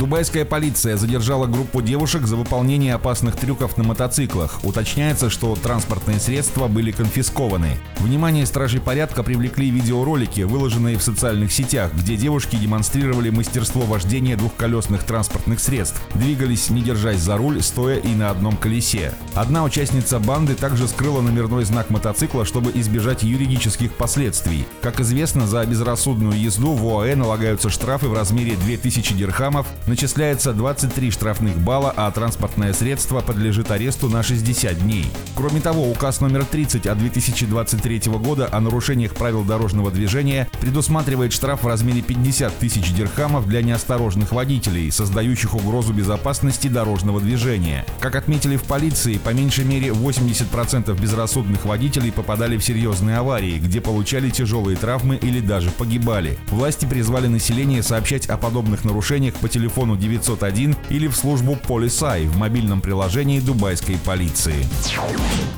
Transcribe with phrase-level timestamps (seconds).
[0.00, 4.64] Дубайская полиция задержала группу девушек за выполнение опасных трюков на мотоциклах.
[4.64, 7.76] Уточняется, что транспортные средства были конфискованы.
[7.98, 15.04] Внимание стражей порядка привлекли видеоролики, выложенные в социальных сетях, где девушки демонстрировали мастерство вождения двухколесных
[15.04, 19.12] транспортных средств, двигались не держась за руль, стоя и на одном колесе.
[19.34, 24.64] Одна участница банды также скрыла номерной знак мотоцикла, чтобы избежать юридических последствий.
[24.80, 31.10] Как известно, за безрассудную езду в ОАЭ налагаются штрафы в размере 2000 дирхамов, начисляется 23
[31.10, 35.06] штрафных балла, а транспортное средство подлежит аресту на 60 дней.
[35.34, 41.64] Кроме того, указ номер 30 от 2023 года о нарушениях правил дорожного движения предусматривает штраф
[41.64, 47.84] в размере 50 тысяч дирхамов для неосторожных водителей, создающих угрозу безопасности дорожного движения.
[47.98, 53.80] Как отметили в полиции, по меньшей мере 80% безрассудных водителей попадали в серьезные аварии, где
[53.80, 56.38] получали тяжелые травмы или даже погибали.
[56.48, 62.26] Власти призвали население сообщать о подобных нарушениях по телефону телефону 901 или в службу Полисай
[62.26, 64.66] в мобильном приложении дубайской полиции.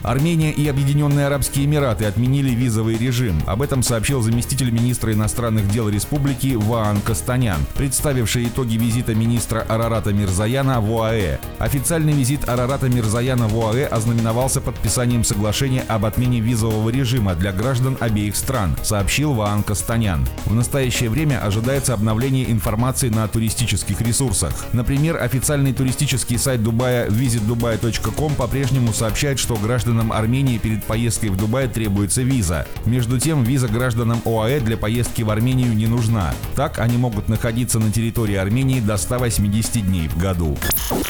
[0.03, 3.41] Армения и Объединенные Арабские Эмираты отменили визовый режим.
[3.47, 10.12] Об этом сообщил заместитель министра иностранных дел республики Ваан Кастанян, представивший итоги визита министра Арарата
[10.12, 11.39] Мирзаяна в ОАЭ.
[11.59, 17.97] Официальный визит Арарата Мирзаяна в ОАЭ ознаменовался подписанием соглашения об отмене визового режима для граждан
[18.00, 20.27] обеих стран, сообщил Ваан Кастанян.
[20.47, 24.53] В настоящее время ожидается обновление информации на туристических ресурсах ресурсах.
[24.75, 31.67] Например, официальный туристический сайт Дубая visitdubai.com по-прежнему сообщает, что гражданам Армении перед поездкой в Дубай
[31.67, 32.67] требуется виза.
[32.85, 36.35] Между тем, виза гражданам ОАЭ для поездки в Армению не нужна.
[36.55, 40.59] Так они могут находиться на территории Армении до 180 дней в году.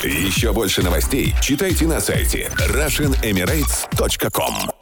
[0.05, 4.82] Еще больше новостей читайте на сайте RussianEmirates.com